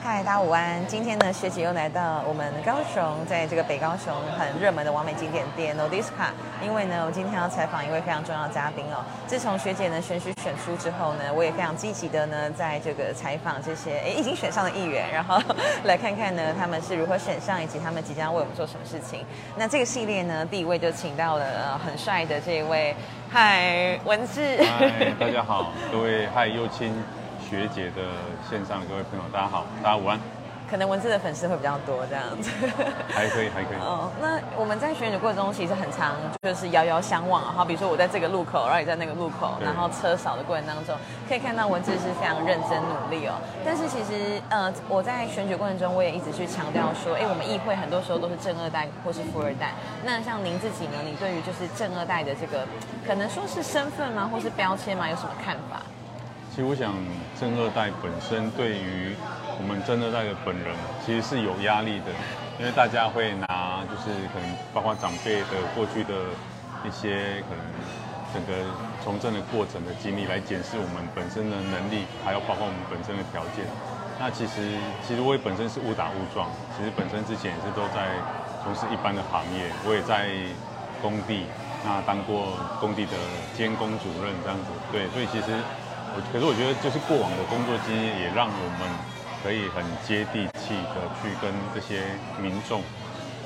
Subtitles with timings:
[0.00, 0.86] 嗨，大家午安！
[0.86, 6.30] 今天呢，学姐又来到我们高雄，在这个北高雄很热门的完美景点店 Nodisca。
[6.64, 9.04] 因为呢，我今天要采访一位非常重要的嘉宾哦。
[9.26, 15.42] 自从学姐呢选举选出之后呢，我也非常积极的呢，在这个采访这些诶已经选上的议员，然后
[15.82, 19.26] 来看看呢他们是如何选上，以及他们即将为我们做什么事情。
[19.56, 22.94] 那这个系列呢，第一位就请到了呃很帅的这一位，
[23.28, 24.62] 嗨，文志。
[24.62, 26.94] 嗨，大家好，各位嗨幼青
[27.48, 28.02] 学姐的
[28.50, 30.20] 线上的各位朋友，大家好，大家午安。
[30.68, 32.50] 可能文字的粉丝会比较多这样子，
[33.08, 33.76] 还可以，还可以。
[33.80, 37.54] 哦，那我们在选举过程中其实很常，就是遥遥相望啊。
[37.56, 40.94] 好，比如说我在这个路口，然后你在那个路口，然后车少的过程当中，
[41.26, 43.40] 可以看到文字是非常认真努力哦。
[43.64, 49.72] 但是其实，呃，我在选举过程中，我也一直去强调说，哎，我们议会很多时候都是正二代或是富二代。
[50.04, 51.00] 那像您自己呢？
[51.02, 52.68] 你对于就是正二代的这个，
[53.06, 55.08] 可能说是身份吗，或是标签吗？
[55.08, 55.80] 有什么看法？
[56.58, 56.92] 其实我想，
[57.38, 59.14] 正二代本身对于
[59.54, 60.74] 我们正二代的本人，
[61.06, 62.10] 其实是有压力的，
[62.58, 66.34] 因为大家会拿就是可能包括长辈的过去的
[66.82, 67.62] 一些可能
[68.34, 68.58] 整个
[69.06, 73.62] 从政的过程的经历来检视我们本身的能力，还有包括我们本身的条件。
[74.18, 74.74] 那其实
[75.06, 78.18] 其实我也本身是误打误撞，其实本身之前也是都在
[78.66, 80.26] 从事一般的行业，我也在
[80.98, 81.46] 工地
[81.86, 83.14] 那当过工地的
[83.54, 85.54] 监工主任这样子，对，所以其实。
[86.32, 88.88] 可是我觉得，就是过往的工作经验，也让我们
[89.42, 92.82] 可以很接地气的去跟这些民众，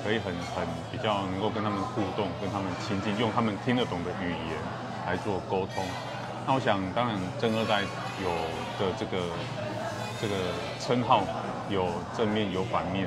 [0.03, 4.59] 可以很很比较能够跟他们互动，跟他们亲近，用他们听得懂的语言
[5.07, 5.85] 来做沟通。
[6.47, 7.83] 那我想，当然正二代
[8.23, 8.31] 有
[8.79, 9.23] 的这个
[10.21, 10.35] 这个
[10.81, 11.23] 称号
[11.69, 13.07] 有正面有反面。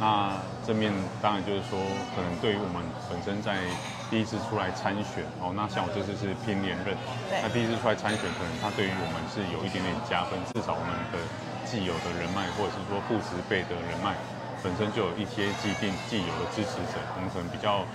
[0.00, 1.78] 那正面当然就是说，
[2.14, 3.62] 可能对于我们本身在
[4.10, 6.96] 第一次出来参选哦，那像我这次是拼连任，
[7.42, 11.18] 那第一次出来参选，可能他对于我们是有一点点加分，至少我们的
[11.64, 14.14] 既有的人脉，或者是说父执辈的人脉，
[14.62, 17.86] 本身就有一些既定既有的支持者，我们可能比较，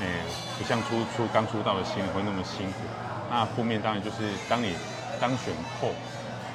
[0.00, 0.24] 诶，
[0.58, 2.88] 不像初出刚出道的新人会那么辛苦。
[3.30, 4.74] 那负面当然就是当你
[5.20, 5.92] 当选后。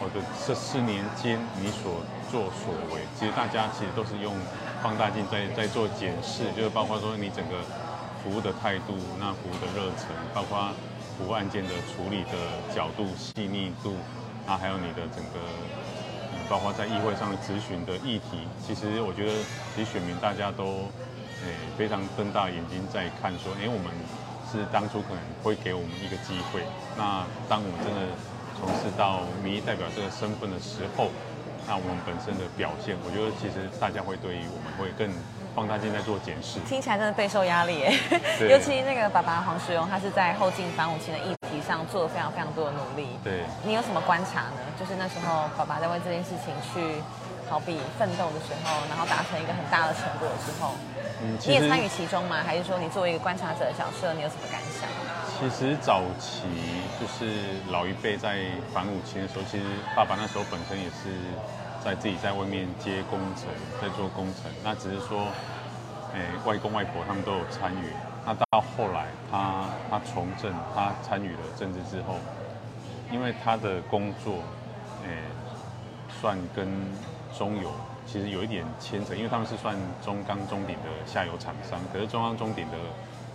[0.02, 2.02] 或者这四年间你所
[2.32, 4.34] 作所为，其实大家其实都是用
[4.82, 7.62] 放大镜在在做检视，就是包括说你整个
[8.24, 10.70] 服务的态度，那服务的热忱，包括
[11.18, 13.96] 服务案件的处理的角度细腻度，
[14.46, 15.40] 那还有你的整个，
[16.50, 19.32] 包括在议会上的咨询的议题，其实我觉得
[19.76, 20.90] 其实选民大家都
[21.44, 23.92] 诶非常瞪大眼睛在看，说诶我们
[24.52, 26.62] 是当初可能会给我们一个机会，
[26.98, 28.02] 那当我们真的。
[28.60, 31.10] 从事到民意代表这个身份的时候，
[31.68, 35.08] 那我们本身的表现，我觉得其实大家会对于我们会更
[35.56, 36.60] 放大镜在做检视。
[36.68, 37.94] 听起来真的备受压力耶，
[38.50, 43.16] 尤其那个爸爸黄世荣，他是在后进反五期的议题上做了非常非常多的努力。
[43.24, 44.60] 对，你有什么观察呢？
[44.80, 47.02] 就是那时候爸爸在为这件事情去
[47.50, 50.74] 好比奋斗的时候，然后达成一个很大的成果之后，
[51.46, 52.44] 你也参与其中吗？
[52.46, 54.90] 还是说你作为一个观察者的角色，你有什么感想？
[55.42, 56.44] 其实早期
[57.00, 59.64] 就是老一辈在反五期的时候，其实
[59.96, 61.18] 爸爸那时候本身也是
[61.84, 64.52] 在自己在外面接工程，在做工程。
[64.64, 65.18] 那只是说，
[66.14, 67.88] 诶，外公外婆他们都有参与。
[68.24, 72.20] 那到后来他他从政，他参与了政治之后，
[73.12, 74.36] 因为他的工作，
[75.04, 75.24] 诶，
[76.22, 76.70] 算跟
[77.36, 77.68] 中油
[78.06, 79.76] 其实有一点牵扯，因为他们是算
[80.06, 82.78] 中钢中鼎的下游厂商，可是中钢中鼎的。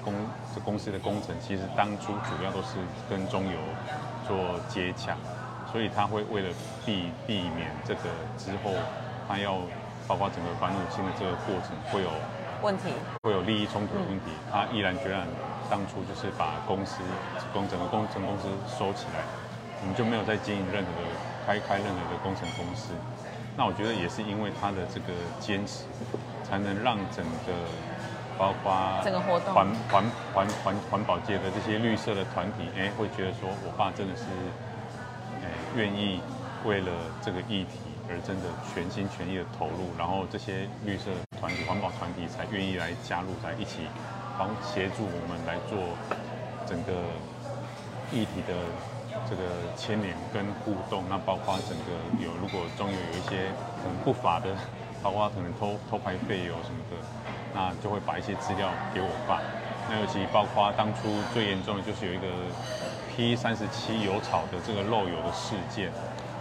[0.06, 0.14] 公
[0.54, 2.78] 这公司的工程其实当初主要都是
[3.10, 3.58] 跟中油
[4.24, 5.16] 做接洽，
[5.72, 8.72] 所以他会为了避避免这个之后，
[9.26, 9.58] 他要
[10.06, 12.08] 包括整个反五清的这个过程会有
[12.62, 12.92] 问题，
[13.24, 15.26] 会有利益冲突的问题，他毅然决然
[15.68, 17.02] 当初就是把公司
[17.52, 19.26] 工整个工程公司收起来，
[19.80, 21.02] 我们就没有再经营任何的
[21.44, 22.94] 开开任何的工程公司。
[23.56, 25.86] 那我觉得也是因为他的这个坚持，
[26.44, 27.56] 才能让整个。
[28.38, 34.24] 包括整个活动环环环环环保界的这些绿色的团体，哎，会觉得说我爸真的是，
[35.42, 36.20] 哎，愿意
[36.64, 36.90] 为了
[37.22, 43.88] 这个议题而真的全心全意的投入，然后这些绿色团体、环保团体才愿意来加入，在一起
[44.36, 45.78] 帮协助我们来做
[46.66, 46.92] 整个
[48.12, 48.54] 议题的
[49.28, 49.44] 这个
[49.76, 51.04] 牵连跟互动。
[51.08, 53.48] 那包括整个有如果中有有一些
[53.82, 54.54] 可能不法的，
[55.02, 56.96] 包括可能偷偷排废油什么的。
[57.56, 59.40] 那就会把一些资料给我爸。
[59.88, 62.28] 那尤其包括当初最严重的就是有一个
[63.08, 65.90] P 三十七油草的这个漏油的事件。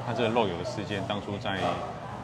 [0.05, 1.57] 那这个漏油的事件，当初在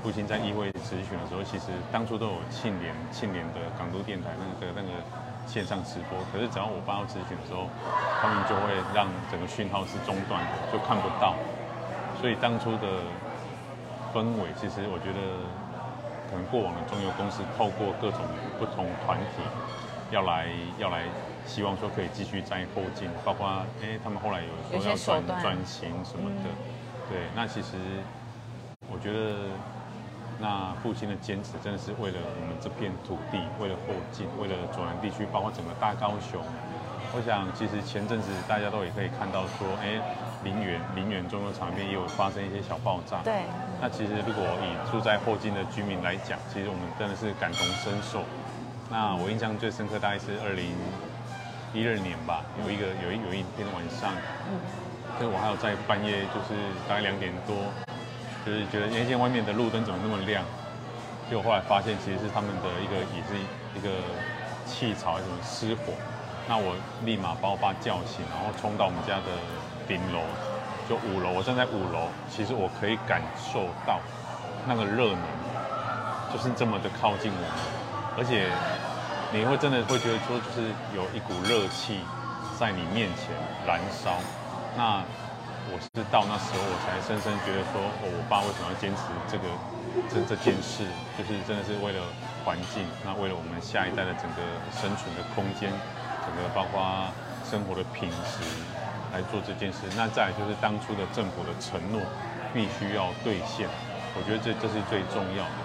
[0.04, 4.90] 父亲在议会咨询的时候，其实当初都有庆联庆联的港都电台那个那个
[5.48, 6.20] 线上直播。
[6.32, 7.66] 可是只要我爸要咨询的时候，
[8.22, 11.34] 他们就会让整个讯号是中断的，就看不到。
[12.20, 13.02] 所以当初的
[14.14, 15.42] 氛围，其实我觉得
[16.32, 18.22] 可能过往的中油公司透过各种
[18.58, 19.44] 不同团体
[20.12, 20.48] 要来
[20.78, 21.04] 要来，
[21.46, 23.46] 希望说可以继续再后进，包括
[23.84, 26.50] 哎他们后来有说要转转型什么的，
[27.10, 27.76] 对，那其实
[28.90, 29.36] 我觉得
[30.40, 36.42] 那父亲的坚持真的是为了我们这片土地，为了后进，为了左南地区，包括整个大高雄。
[37.14, 40.00] 我想，其实前阵子大家都也可以看到说，哎，
[40.46, 43.20] 林园林园中的场边也有发生一些小爆炸。
[43.22, 43.44] 对，
[43.82, 48.22] 那其实如果以住在后进的居民来讲，其实我们真的是感同身受。
[48.92, 50.70] 那我印象最深刻大概是二零
[51.74, 54.14] 一二年吧，有一个有一有一天晚上，
[54.46, 54.62] 嗯，
[55.18, 56.54] 就是我还有在半夜，就是
[56.88, 57.58] 大概两点多，
[58.46, 60.46] 就是觉得那间外面的路灯怎么那么亮？
[61.28, 63.34] 结果后来发现其实是他们的一个也是
[63.74, 63.90] 一个
[64.68, 65.98] 气槽一种失火。
[66.48, 69.34] 那我立马把我爸叫醒，然后冲到我们家的
[69.88, 70.22] 顶楼，
[70.88, 74.00] 就五楼，我站在五楼，其实我可以感受到
[74.68, 75.24] 那个热能，
[76.32, 77.58] 就是这么的靠近我们，
[78.18, 78.52] 而且
[79.32, 82.00] 你会真的会觉得说，就是有一股热气
[82.60, 83.32] 在你面前
[83.66, 84.20] 燃烧。
[84.76, 85.04] 那
[85.72, 89.46] 我是到那时候我才深深觉得说，哦，我爸为什么要坚持这个
[90.10, 90.84] 这这件事，
[91.18, 92.02] 就是真的是为了
[92.44, 94.44] 环境，那为了我们下一代的整个
[94.74, 95.72] 生存的空间。
[96.22, 97.10] 整个包括
[97.44, 98.46] 生活的品质
[99.12, 102.02] 来做这件事，那再来就是当初的政府的承诺
[102.54, 103.68] 必须要兑现，
[104.16, 105.60] 我觉得这这是最重要的。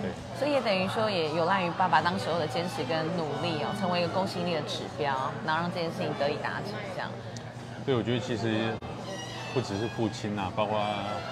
[0.00, 5.12] 对，所以也等于说也有赖于爸爸当时候的坚持跟努力哦，成为一个公信力的指标，
[5.44, 7.10] 然后让这件事情得以达成这样。
[7.84, 8.72] 对，我觉得其实
[9.52, 10.80] 不只是父亲呐，包括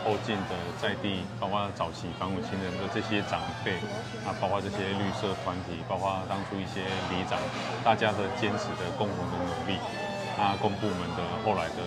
[0.05, 3.81] 后进的在地，包括早期反母亲人的这些长辈，
[4.29, 7.41] 啊，包括这些绿色团体，包括当初一些里长，
[7.83, 9.81] 大家的坚持的共同的努力，
[10.41, 11.85] 那公部门的后来的，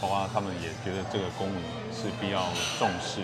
[0.00, 1.62] 包括他们也觉得这个公民
[1.92, 2.40] 是必要
[2.78, 3.20] 重视。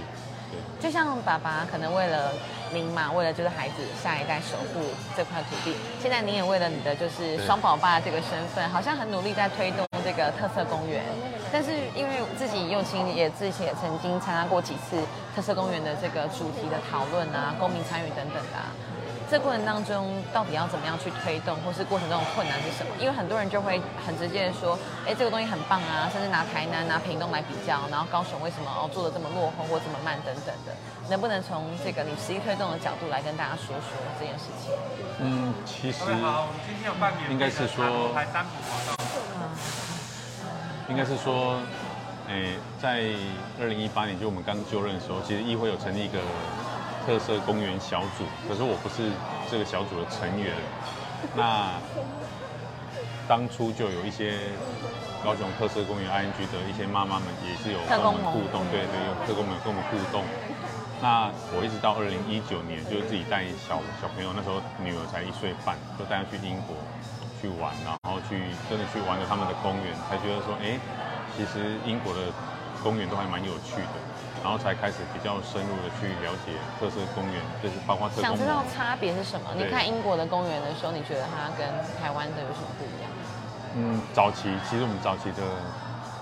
[0.52, 2.30] 对，就像爸爸可能为了
[2.74, 4.84] 您嘛，为了就是孩子下一代守护
[5.16, 11.02] 这块土地，现在您也为了你的就是双宝爸这个身份，好像很努力在推动这个特色公园。
[11.50, 15.02] 但是因为自己幼亲也自己也曾经参加过几次
[15.34, 18.68] 特色公园的这个主题的讨论啊，公民参与等等的、啊。
[19.28, 22.94] 这过程当中到底要怎么样去推动，或是过程中的困难是什么？
[23.00, 30.72] 因为很多人就会很直接的说，哎，这个东西很棒啊，甚至拿台南、拿屏东来比较，然后高雄为什么哦做的这么落后或这么慢等等的，
[31.10, 34.72] 能不能从这个你实际推动的角度来跟大家说说这件事情？
[35.18, 37.84] 嗯，其实好，我们今天有半免应该是说。
[40.88, 41.58] 应该是说，
[42.28, 43.10] 诶，在
[43.60, 46.20] 二零一八年就我们刚就任的时候，其实议会有成立一个
[47.06, 49.08] 特色公园小组，可是我不是
[49.48, 50.52] 这个小组的成员。
[51.36, 51.80] 那
[53.28, 54.50] 当初就有一些
[55.22, 60.24] 高雄特色公园 ING 的一些妈妈们也是有跟我们互动，对对，有特工们跟我们互动。
[61.00, 66.74] 那我一直到二零一九年，就是自己带小小朋友，那时候女儿才一岁半，就带她去英国
[67.40, 70.76] 去玩，然后去真的去玩了他们的公园，才觉得说，哎，
[71.36, 72.32] 其实英国的
[72.82, 74.00] 公园都还蛮有趣的，
[74.42, 79.54] 然后才开始比较深入的去了解特色公园，就是包括特想知道差别是什么？
[79.54, 81.66] 你看英国的公园的时候，你觉得它跟
[82.00, 83.10] 台湾的有什么不一样？
[83.74, 85.42] 嗯，早期其实我们早期的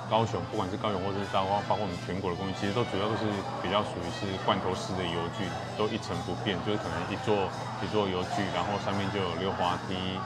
[0.08, 3.30] 高雄，不管是高雄或是包括包括我们全国的公园，其实都主要都是
[3.62, 10.20] 比较属于是罐头式的游具，都一成不变，就是可能一座一座游具，然后上面就有溜滑梯，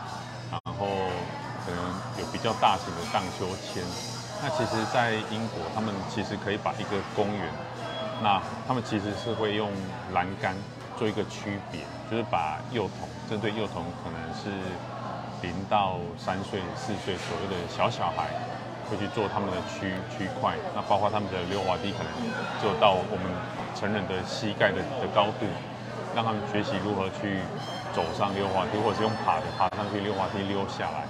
[0.50, 1.11] 然后
[1.64, 3.85] 可能有比较大型的荡秋千。
[4.40, 7.52] 那其实，在英国，他们其实可以把一个公园，
[8.23, 9.71] 那他们其实是会用
[10.13, 10.55] 栏杆
[10.97, 14.51] 做一个区别，就是把幼童针对幼童可能是
[15.41, 18.27] 零到三岁、四岁左右的小小孩，
[18.91, 20.55] 会去做他们的区区块。
[20.75, 22.11] 那包括他们的溜滑梯，可能
[22.61, 23.31] 就到我们
[23.77, 25.47] 成人的膝盖的的高度，
[26.17, 27.39] 让他们学习如何去
[27.95, 31.07] 走上溜滑梯，或者是用爬的爬上去溜滑梯溜下来。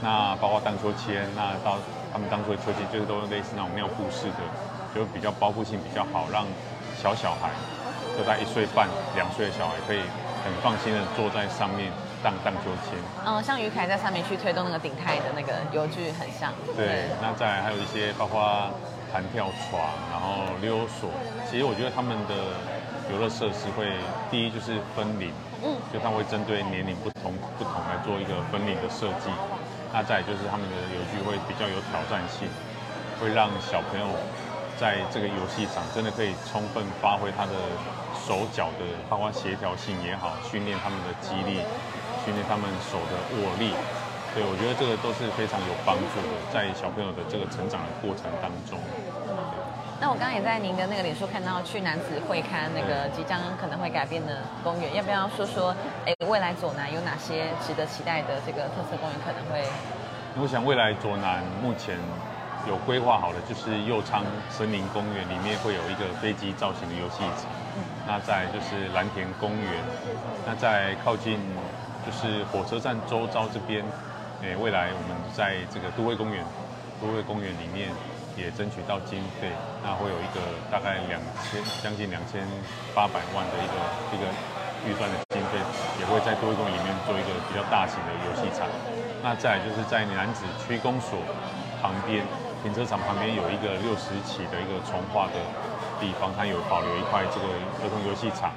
[0.00, 1.76] 那包括荡秋千，那到
[2.12, 4.40] 他们当初的秋千就是都类似那种尿布式的，
[4.96, 6.46] 就比较包覆性比较好，让
[6.96, 7.50] 小小孩
[8.16, 10.00] 就在一岁半、两岁的小孩可以
[10.42, 11.92] 很放心的坐在上面
[12.24, 12.96] 荡荡秋千。
[13.26, 16.50] 嗯，像于凯在上面去推动那个顶泰的那个游具很像。
[16.74, 18.40] 对，那再来还有一些包括
[19.12, 21.10] 弹跳床，然后溜索。
[21.44, 22.56] 其实我觉得他们的
[23.12, 23.84] 游乐设施会，
[24.30, 25.28] 第一就是分龄，
[25.60, 29.28] 嗯，就它会针对年龄不同不同来做一个分龄的设计。
[29.92, 32.48] 那再来就是他们的游具会比较有挑战性，
[33.20, 34.08] 会让小朋友
[34.78, 37.52] 在这个游戏场真的可以充分发挥他的
[38.14, 41.60] 手脚的，包括协调性也好，训练他们的肌力，
[42.24, 43.72] 训练他们手的握力。
[44.36, 48.76] 对，我觉得这个都是非常有帮助的，在小朋友的这个成长的过程当中。
[49.98, 55.74] 那我刚刚也在您的那个脸书看到去男子会刊那个即将可能会改变的公园，要不要说说？
[56.04, 59.64] 哎，未来左南有哪些值得期待的这个特色公园可能会？
[60.36, 61.96] 我想未来左南目前
[62.68, 67.46] 有规划好的，就是右昌森林公园里面会有一个飞机造型的游戏场。
[67.76, 67.82] 嗯。
[68.06, 69.72] 那在就是蓝田公园，
[70.46, 71.38] 那在靠近
[72.04, 73.84] 就是火车站周遭这边，
[74.42, 76.44] 哎，未来我们在这个都会公园，
[77.00, 77.88] 都会公园里面。
[78.36, 79.48] 也争取到经费，
[79.80, 82.44] 那会有一个大概两千将近两千
[82.92, 83.74] 八百万的一个
[84.12, 84.28] 一个
[84.84, 85.56] 预算的经费，
[85.98, 88.68] 也会在都会公园里面做一个比较大型的游戏场。
[89.24, 91.16] 那再就是在男子区公所
[91.80, 92.20] 旁边
[92.66, 95.38] 停车场旁边有一个六十起的一个重化的
[96.02, 97.46] 地方，它有保留一块这个
[97.78, 98.50] 儿童游戏场。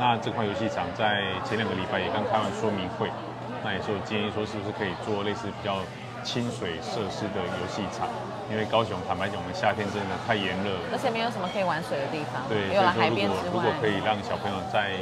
[0.00, 3.12] 那这块游戏场在前两个礼拜也刚开完说明会，
[3.60, 5.76] 那也是有建议说是不是可以做类似比较。
[6.20, 8.04] 清水设施的游戏场，
[8.52, 12.44] 因为高雄坦白讲，我们夏天真的太炎热，而且没有什么可以玩水的地方。
[12.44, 15.00] 对，有了海边之外，如果可以让小朋友在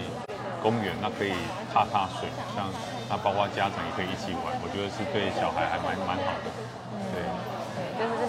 [0.62, 1.34] 公园，那可以
[1.74, 2.70] 踏踏水，像
[3.10, 6.54] 那包括家长也可以一起玩，我觉得是对小孩还蛮蛮好的。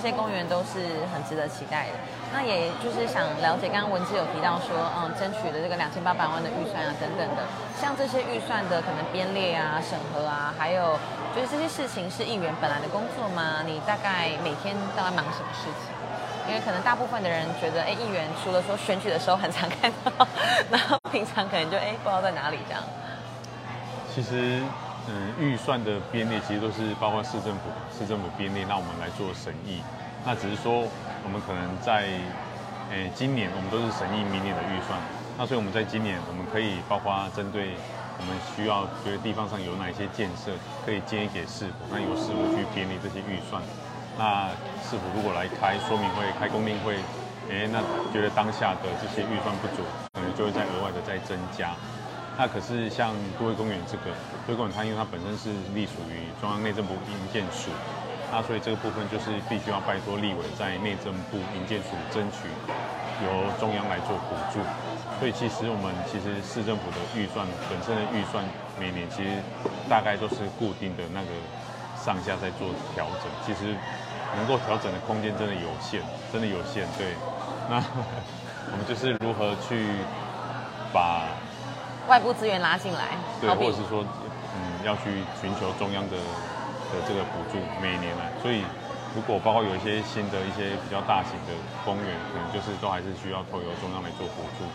[0.01, 2.00] 这些公园都是很值得期待的。
[2.32, 7.44] 那也就是想了解，刚刚文字有提到说，嗯，争取的这个两千八百万的预算啊，等等的，
[7.75, 10.98] 像这些预算的可能编列啊、审核啊，还有
[11.36, 13.63] 就是这些事情是议员本来的工作吗？
[13.65, 15.91] 你大概每天都在忙什么事情？
[16.48, 20.25] 因为可能大部分的人觉得，哎，议员除了说选举的时候很常看到，
[20.72, 22.82] 然后平常可能就哎不知道在哪里这样。
[24.15, 24.62] 其实。
[25.12, 29.82] 嗯，预算的编列其实都是包括市政府，市政府编列，那我们来做审议。
[30.24, 30.88] 那只是说，
[31.24, 32.06] 我们可能在，
[32.92, 35.01] 诶，今年我们都是审议明年的预算。
[35.36, 37.74] 那所以我们在今年，我们可以包括针对
[38.20, 40.51] 我们需要觉得地方上有哪些建设，
[40.86, 43.63] 可以建议给市府，那由市府去编列这些预算。
[44.16, 46.94] 那市府如果来开说明会、开公听会，
[47.50, 47.82] 诶，那
[48.13, 51.75] 觉得当下的这些预算不足，可能就会再额外的再增加。
[52.39, 54.15] 那可是像都会公园这个，
[54.48, 57.67] 都会公园它因为它本身是隶属于中央内政部营建署，
[58.31, 62.48] 那所以这个部分就是必须要拜托立委在内政部营建署争取
[63.27, 64.63] 由中央来做补助。
[65.19, 68.39] 所以其实我们其实市政府的预算本身的预算
[68.79, 69.43] 每年其实
[69.89, 71.36] 大概都是固定的那个
[72.00, 73.75] 上下在做调整，其实
[74.39, 76.00] 能够调整的空间真的有限，
[76.31, 76.88] 真的有限。
[76.96, 77.19] 对，
[77.67, 77.84] 那
[78.72, 79.91] 我们就是如何去
[80.93, 81.27] 把。
[82.10, 84.04] 外部资源拉进来，对，或者是说，
[84.58, 86.18] 嗯，要去寻求中央的
[86.89, 88.34] 的这个补助，每年来。
[88.42, 88.66] 所以，
[89.13, 91.54] 如果包括有一些新的一些比较大型的
[91.86, 94.66] 公园，可能就是都还是需要透由中央来做补助。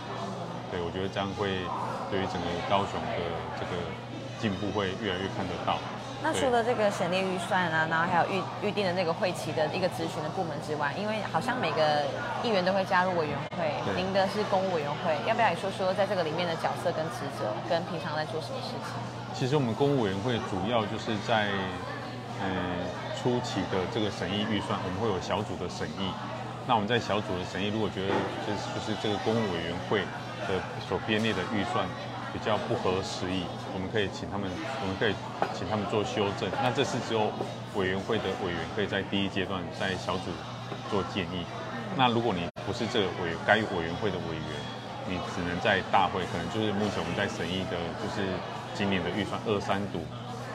[0.70, 1.58] 对，我觉得这样会
[2.06, 3.18] 对于整个高雄的
[3.58, 3.82] 这个
[4.38, 5.82] 进步会越来越看得到。
[6.24, 12.00] 那除了这个省列预算啊，然后还有预预定的那个会期的一个咨询的部门之外，因为好像每个
[12.42, 18.96] 议员都会加入委员会，您的是公务委员会，要不要也说说在这个里面的角色跟职责，跟平常在做什么事情？
[19.34, 21.52] 其实我们公务委员会主要就是在
[22.40, 22.48] 呃
[23.20, 26.08] 初期的这个审议预算，我们会有小组的审议。
[26.66, 28.08] 那我们在小组的审议，如果觉得
[28.48, 30.00] 就是就是这个公务委员会
[30.48, 30.56] 的
[30.88, 31.84] 所编列的预算。
[32.34, 34.50] 比较不合时宜，我们可以请他们，
[34.82, 35.14] 我们可以
[35.54, 36.50] 请他们做修正。
[36.60, 37.30] 那这是只有
[37.76, 40.34] 委员会的委员可以在第一阶段在小组
[40.90, 41.46] 做建议。
[41.96, 44.50] 那如果你不是这个委该委员会的委员，
[45.06, 48.26] 你只能在大会，可能就是目前我们在审议的，就是
[48.74, 50.02] 今年的预算二三读，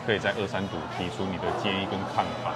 [0.05, 2.51] 可以在二三读提出你的建议跟看法。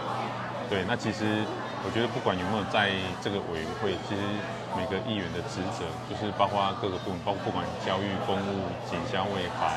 [0.70, 1.48] 对，那其实
[1.86, 2.90] 我觉得不管有没有在
[3.22, 4.22] 这个委员会，其实。
[4.74, 9.70] 每个议员的职责就是包括各个部门，包括不管教育、公务、警消、卫法，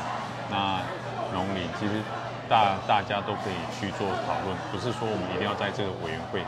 [0.49, 0.81] 那
[1.37, 2.01] 农林，其实
[2.49, 6.41] 大大家都可以去做讨论，不是说我们一定要在这个委员会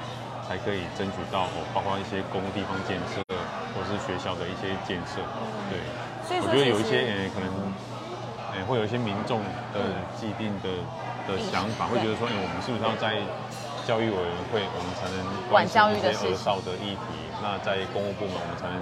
[0.49, 3.21] 才可以争取到，包括一些公地方建设
[3.77, 5.21] 或是学校的一些建设。
[5.69, 5.77] 对，
[6.41, 7.53] 我觉得有一些呃可能，
[8.57, 9.45] 呃会有一些民众
[9.77, 10.73] 的既定的
[11.29, 13.21] 的想法，会觉得说，哎，我们是不是要在
[13.89, 15.17] 教育委员会，我们才能
[15.49, 17.25] 管教育的儿少的议题？
[17.41, 18.77] 那在公务部门，我们才能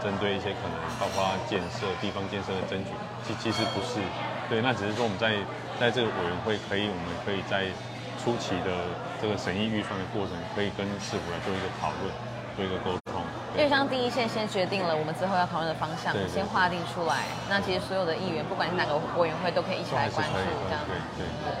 [0.00, 2.88] 针对一些可能包括建设、地方建设的争取。
[3.20, 4.00] 其其实不是，
[4.48, 5.36] 对，那只是说我们在
[5.76, 7.68] 在这个委员会，可以我们可以在
[8.16, 8.88] 初期的
[9.20, 12.08] 这个审议预算的过程，可以跟市府来做一个讨论，
[12.56, 13.20] 做一个沟通。
[13.52, 17.28] 因为像第一线先决定了我们之后要讨论的方向，先划定出来。
[17.52, 20.80] 那其实所有的议员，不管是哪个委员会，都可以一起来关注，这样。
[20.88, 21.52] 对对对。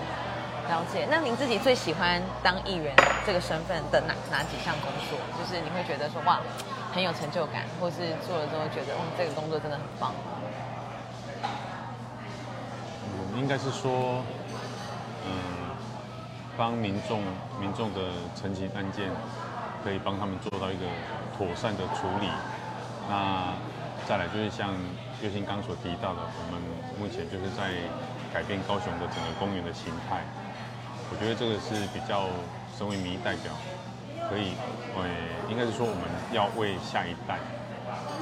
[0.68, 2.92] 了解，那您自己最喜欢当议员
[3.24, 5.16] 这个身份的哪哪几项工作？
[5.38, 6.40] 就是你会觉得说哇，
[6.92, 10.12] 很有成就感，或是做了之后觉得，嗯，这个工作真的很棒。
[13.12, 14.24] 我，应该是说，
[15.24, 15.70] 嗯，
[16.56, 17.22] 帮民众
[17.60, 19.08] 民众的陈情案件
[19.84, 20.86] 可以帮他们做到一个
[21.38, 22.28] 妥善的处理。
[23.08, 23.54] 那
[24.08, 24.74] 再来就是像
[25.22, 26.60] 月星刚所提到的，我们
[26.98, 27.70] 目前就是在
[28.34, 30.24] 改变高雄的整个公园的形态。
[31.16, 32.28] 我觉得这个是比较
[32.76, 33.48] 身为民意代表，
[34.28, 34.52] 可以，
[34.92, 35.08] 呃，
[35.48, 37.40] 应该是说我们要为下一代，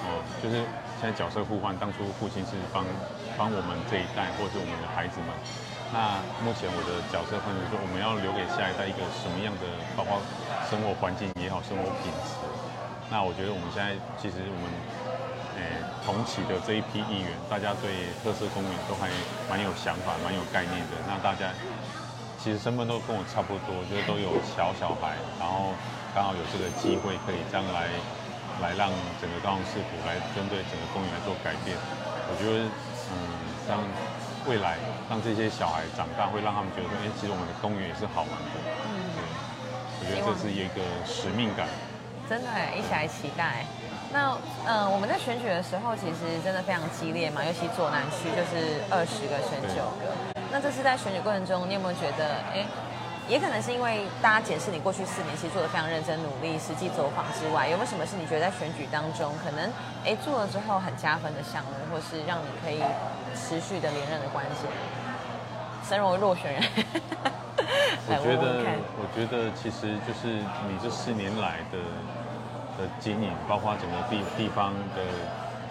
[0.06, 0.62] 哦，就是
[1.02, 2.86] 现在角色互换，当初父亲是帮
[3.34, 5.34] 帮我们这一代，或者是我们的孩子们。
[5.90, 9.66] 那目前我的角色换成说，我们要留给下一代一个什么样的，
[9.98, 10.22] 包括
[10.70, 12.38] 生活环境也好，生活品质。
[13.10, 14.70] 那我觉得我们现在其实我们，
[15.58, 19.10] 诶，同期的这一批议员，大家对特色公园都还
[19.50, 20.94] 蛮有想法，蛮有概念的。
[21.10, 21.50] 那大家。
[22.44, 25.72] 其实身份都跟我差不多，就是都有小小孩，然后
[26.12, 27.88] 刚好有这个机会可以这样来，
[28.60, 31.72] 来让整个高雄市府来针对整个公园来做改变。
[32.28, 33.16] 我觉得，嗯，
[33.64, 33.80] 让
[34.44, 34.76] 未来
[35.08, 38.60] 让这些小孩长大，会让他们觉得说，哎，其实我们的公园也是好玩的。
[38.92, 38.92] 嗯，
[39.96, 41.64] 我觉得这是一个使命感。
[42.28, 43.64] 真的，一起来期待。
[44.12, 44.36] 那，
[44.68, 50.33] 嗯，我们在选举的时候，其实真的非常激烈嘛，尤其左南区就是二十个选九个。
[50.54, 52.64] 那这次在选举过程中，你有没有觉得，哎，
[53.26, 59.68] 也可能是因为大家检视你过去四年其实做的非常认真努力，实际走访之外，有没有什么是你觉得在选举当中可能，
[60.06, 62.78] 哎，做了之后很加分的项目，或是让你可以
[63.34, 64.70] 持续的连任的关键？
[65.88, 66.62] 身为落选人，
[68.06, 68.62] 我觉得，
[68.94, 70.38] 我觉得其实就是
[70.70, 71.82] 你这四年来的
[72.78, 75.02] 的经营，包括整个地地方的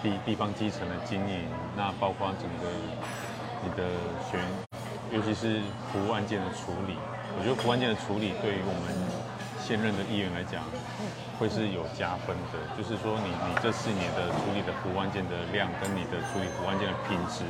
[0.03, 2.67] 地地方基层的经营，那包括整个
[3.63, 3.87] 你的
[4.29, 4.41] 选。
[5.13, 6.97] 尤其是服务案件的处理，
[7.37, 8.89] 我觉得服务案件的处理对于我们
[9.61, 10.65] 现任的议员来讲，
[11.37, 12.57] 会是有加分的。
[12.73, 17.45] 就是说，你你这四年的处理的服务案件的量，跟你的处理服务案件的品质，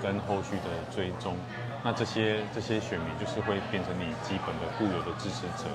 [0.00, 1.36] 跟后续的追踪，
[1.84, 5.68] 那这些这些选民就是会变成你基本的固有的支持者。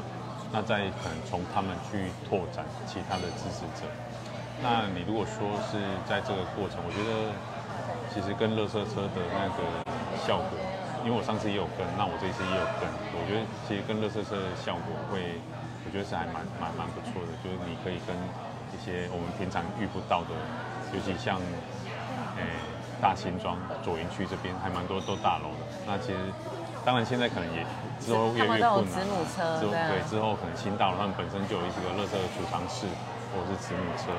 [0.50, 3.86] 那再可能从他们去拓展其他的支持者。
[4.58, 5.78] 那你如果说是
[6.10, 7.30] 在这个过程，我觉得
[8.10, 9.86] 其实跟乐色车的那个
[10.26, 10.58] 效果。
[11.04, 12.86] 因为我上次也有跟，那我这一次也有跟，
[13.18, 15.42] 我觉得其实跟乐色车的效果会，
[15.82, 17.34] 我觉得是还蛮蛮蛮不错的。
[17.42, 18.14] 就是你可以跟
[18.70, 20.38] 一些我们平常遇不到的，
[20.94, 21.42] 尤其像
[22.38, 22.46] 诶
[23.02, 25.64] 大新庄左营区这边还蛮多都大楼的。
[25.90, 26.22] 那其实
[26.86, 27.66] 当然现在可能也
[27.98, 29.02] 之后越来越困难。
[29.02, 29.58] 子母车。
[29.74, 32.86] 对，之后可能新大楼他们本身就有一些个乐色储藏室
[33.34, 34.14] 或者是子母车，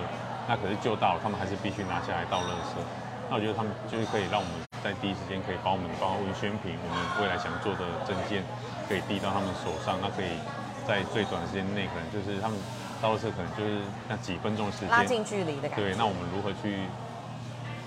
[0.50, 2.82] 那可是旧大楼他们还是必须拿下来倒乐色。
[3.30, 4.71] 那我觉得他们就是可以让我们。
[4.82, 8.42] 在第一时间可以把我们包括文宣品，我们未来想做的证件，
[8.90, 9.94] 可以递到他们手上。
[10.02, 10.34] 那可以
[10.82, 12.58] 在最短时间内，可能就是他们
[12.98, 15.86] 到车，可能就是那几分钟的时间，拉近距离的感觉。
[15.86, 16.82] 对，那我们如何去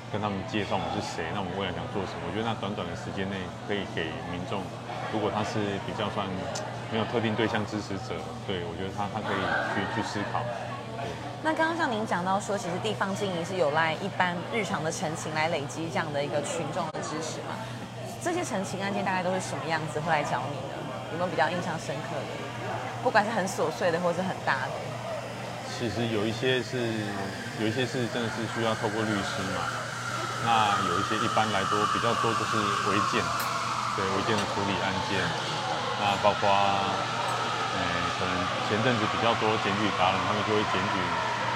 [0.08, 1.28] 跟他们介绍我们是谁？
[1.36, 2.24] 那我们未来想做什么？
[2.28, 4.64] 我觉得那短短的时间内，可以给民众，
[5.12, 6.24] 如果他是比较算
[6.96, 8.16] 没有特定对象支持者，
[8.48, 9.44] 对我觉得他他可以
[9.76, 10.40] 去去思考。
[11.44, 17.54] 那刚刚像您讲到说，其实地方经营是有赖一般日常的陈情来累积这样的一个群众的支持嘛？
[18.24, 20.74] 这些陈情案件大概都是什么样子会来找你呢？
[21.12, 22.34] 有没有比较印象深刻的？
[23.04, 24.74] 不管是很琐碎的，或是很大的。
[25.78, 26.89] 其实有一些是，
[27.62, 29.62] 有一些是真的是需要透过律师嘛。
[30.44, 32.58] 那有一些一般来说比较多就是
[32.89, 33.22] 违建，
[33.96, 35.22] 对违建的处理案件，
[36.02, 36.50] 那包括，
[38.19, 38.36] 可能
[38.67, 40.99] 前阵子比较多检举达人，他们就会检举。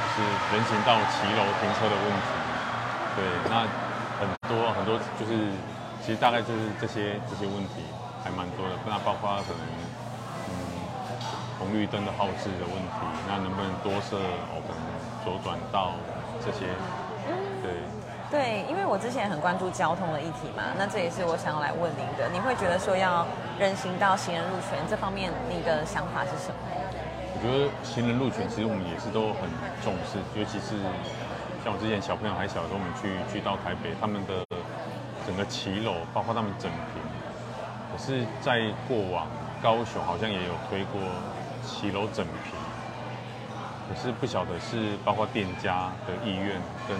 [0.09, 2.33] 是人行道骑楼停车的问题，
[3.15, 3.61] 对，那
[4.19, 5.51] 很多很多就是，
[6.01, 7.85] 其实大概就是这些这些问题
[8.23, 9.61] 还蛮多的，那包括可能
[10.49, 10.55] 嗯
[11.59, 14.81] 红绿灯的耗制的问题，那能不能多设哦可能
[15.23, 15.93] 左转道
[16.43, 16.65] 这些，
[17.61, 17.69] 对
[18.29, 23.25] 对，因为我之前很关注交通的议题嘛，那这也是我想要来问您的，你会觉得说要
[23.57, 26.61] 人行道行人入权这方面，你的想法是什么？
[27.33, 29.49] 我觉得行人路权其实我们也是都很
[29.81, 30.77] 重视，尤其是
[31.65, 34.45] 像我之前小朋友还小的时候，我们去去到台北，他们的
[35.25, 37.01] 整个骑楼，包括他们整平，
[37.89, 39.25] 可是在过往
[39.57, 41.01] 高雄好像也有推过
[41.65, 42.53] 骑楼整平，
[43.89, 46.93] 可是不晓得是包括店家的意愿跟，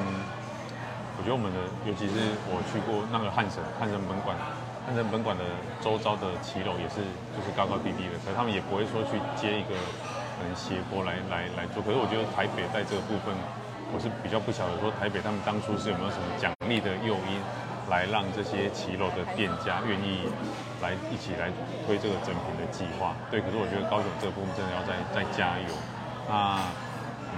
[1.19, 4.32] 我觉得我们的，尤其是我去过那个汉神汉神本馆，
[4.88, 5.43] 汉神本馆的
[5.84, 7.03] 周遭的骑楼也是
[7.36, 9.75] 就是高高低低的，可是他们也不会说去接一个。
[10.39, 13.36] 可能斜坡来来来做，可是我觉得台北在这个部分，
[13.91, 17.36] 我是比较不晓得说台北他们当初是有没有什么奖励的诱因，
[17.91, 20.32] 来让这些骑楼的店家愿意
[20.79, 21.51] 来一起来
[21.84, 23.12] 推这个整平的计划。
[23.27, 25.67] 对，可是我觉得高雄这个部分真的要再再加油。
[26.32, 26.63] 那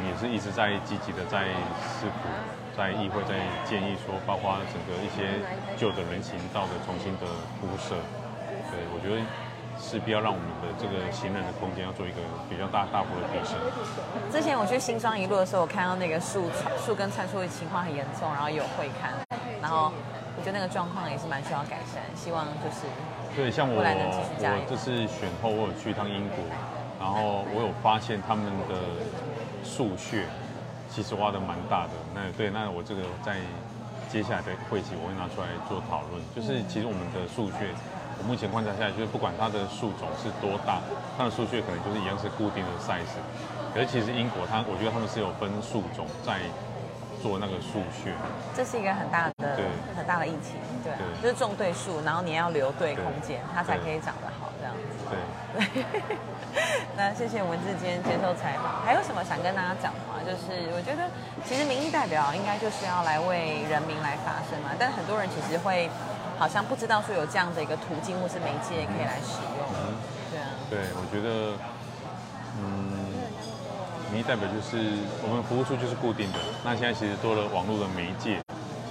[0.05, 1.49] 也是一直在积极的在
[1.97, 2.29] 试图、
[2.77, 5.39] 在议会在建议说，包括整个一些
[5.77, 7.25] 旧的人行道的重新的
[7.59, 7.95] 铺设。
[8.69, 9.21] 对，我觉得。
[9.79, 13.57] 势必要让我们的这个行人的空间要做一个比较大大幅的提升。
[14.29, 16.45] 之前我去新庄一路的时候，我看到那个树
[16.77, 19.09] 树根窜出的情况很严重，然后有会看，
[19.59, 19.91] 然后
[20.37, 22.85] 我觉得那个状况也是蛮需要改善，希望就是
[23.33, 26.37] 对，像我我这次选后，我有去一趟英国，
[26.99, 28.77] 然后我有发现他们的
[29.63, 30.27] 树穴
[30.93, 31.93] 其实挖的蛮大的。
[32.13, 33.39] 那对，那我这个在
[34.11, 36.21] 接下来的会期我会拿出来做讨论。
[36.35, 37.71] 就是其实我们的树穴，
[38.19, 40.81] 我目前观察下来，就是不管它的树种是多大，
[41.17, 43.17] 它的数据可能就是一样是固定的 size。
[43.73, 46.43] 可是其实英国它，我觉得他们是有分树种在
[47.21, 48.11] 做那个树穴。
[48.55, 54.81] 这是一个很大的对很大的疫情，对啊，对就是种对树，然后你要留对对空间，它才可以长得好这样子。
[55.09, 55.17] 对。
[56.97, 60.19] 那谢谢文字今天接受采访，还有什么想跟大家讲的吗？
[60.25, 61.07] 就是我觉得
[61.45, 65.89] 其实民意代表应该就是要来为人民来发声嘛，但很多人其实会
[66.37, 69.63] 好像不知道说有这样的一个途径或是媒介可以来使用。
[69.75, 69.95] 嗯
[70.31, 71.59] 对啊，对，我觉得，嗯，
[74.11, 74.91] 民意代表就是
[75.23, 76.39] 我们服务处就是固定的。
[76.67, 78.43] 那现在其实多了网络的媒介，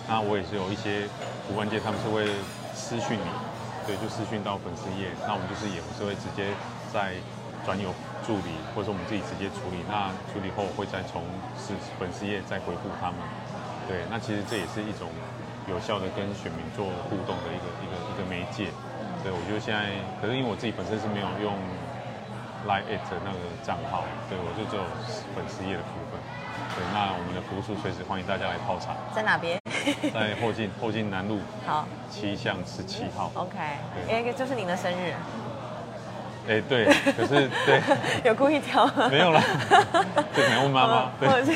[0.08, 1.04] 那我也是有一些
[1.52, 2.24] 无关界，他们是会
[2.72, 3.28] 私讯你，
[3.84, 6.48] 对，就私讯到粉丝页，那我们就是也是会直接
[6.88, 7.12] 在
[7.68, 7.92] 转有
[8.24, 9.84] 助理，或者说我们自己直接处理。
[9.84, 11.20] 那处理后会再从
[11.60, 13.20] 是粉丝页再回复他们。
[13.84, 15.12] 对，那其实这也是一种
[15.68, 18.72] 有效的跟选民做互动的一个一个一个媒介。
[19.20, 21.60] 对，我觉得现在，可是因为我自己本身是没有用
[22.66, 24.82] Line It 那个账号，对我就只有
[25.34, 26.20] 粉丝页的部分。
[26.76, 29.58] 对，那我们的服务处随时欢迎大家来泡茶，在哪边？
[30.12, 33.30] 在后进后进南路好七巷十七号。
[33.34, 33.56] ，OK，
[34.06, 35.14] 对哎，就是您的生日，
[36.50, 36.84] 哎，对，
[37.16, 37.80] 可是对，
[38.26, 39.06] 有故意挑吗？
[39.08, 39.40] 没有啦，
[40.34, 41.12] 这可能问妈妈。
[41.20, 41.52] 对，或者是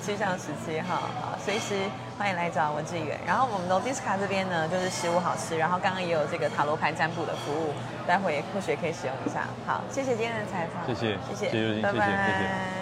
[0.00, 1.74] 七上十七号，好，随时
[2.16, 3.18] 欢迎来找文志远。
[3.26, 7.74] 然后我们 Nodiska 这边呢，就是食物好吃，然后刚刚也有这个塔罗牌占卜的服务，
[8.06, 9.48] 待会也或许也可以使用一下。
[9.66, 12.77] 好，谢谢今天的采访，谢谢谢谢，谢谢拜拜谢谢谢谢